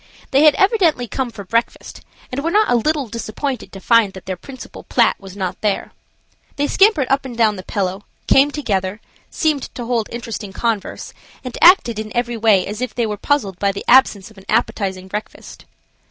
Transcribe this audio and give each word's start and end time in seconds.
They 0.31 0.45
had 0.45 0.55
evidently 0.55 1.07
come 1.07 1.29
for 1.29 1.43
breakfast, 1.43 2.01
and 2.31 2.43
were 2.43 2.49
not 2.49 2.71
a 2.71 2.75
little 2.75 3.07
disappointed 3.07 3.71
to 3.71 3.79
find 3.79 4.13
that 4.13 4.25
their 4.25 4.35
principal 4.35 4.81
plat 4.85 5.15
was 5.19 5.37
not 5.37 5.61
there. 5.61 5.91
They 6.55 6.65
scampered 6.65 7.07
up 7.11 7.23
and 7.23 7.37
down 7.37 7.55
the 7.55 7.61
pillow, 7.61 8.05
came 8.25 8.49
together, 8.49 8.99
seemed 9.29 9.61
to 9.75 9.85
hold 9.85 10.09
interesting 10.11 10.53
converse, 10.53 11.13
and 11.43 11.55
acted 11.61 11.99
in 11.99 12.11
every 12.17 12.35
way 12.35 12.65
as 12.65 12.81
if 12.81 12.95
they 12.95 13.05
were 13.05 13.15
puzzled 13.15 13.59
by 13.59 13.71
the 13.71 13.85
absence 13.87 14.31
of 14.31 14.39
an 14.39 14.45
appetizing 14.49 15.07
breakfast. 15.07 15.65